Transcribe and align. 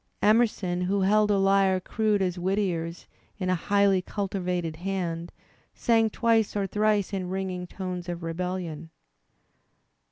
Emerson, 0.23 0.81
who 0.81 1.01
held 1.01 1.29
a 1.29 1.37
lyre 1.37 1.79
crude 1.79 2.23
as 2.23 2.39
Whittier's 2.39 3.05
in 3.37 3.51
a 3.51 3.53
highly 3.53 4.01
cultivated 4.01 4.77
hand, 4.77 5.31
sang 5.75 6.09
twice 6.09 6.55
or 6.55 6.65
thrice 6.65 7.13
in 7.13 7.29
ringing 7.29 7.67
tones 7.67 8.09
of 8.09 8.23
rebellion. 8.23 8.89